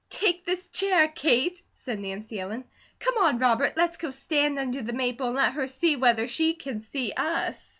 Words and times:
"Take 0.09 0.47
this 0.47 0.67
chair, 0.69 1.07
Kate," 1.09 1.61
said 1.75 1.99
Nancy 1.99 2.39
Ellen. 2.39 2.63
"Come 2.97 3.19
on, 3.19 3.37
Robert, 3.37 3.73
let's 3.77 3.97
go 3.97 4.09
stand 4.09 4.57
under 4.57 4.81
the 4.81 4.93
maple 4.93 5.27
tree 5.27 5.27
and 5.27 5.35
let 5.35 5.53
her 5.53 5.67
see 5.67 5.95
whether 5.95 6.27
she 6.27 6.55
can 6.55 6.79
see 6.81 7.13
us." 7.15 7.69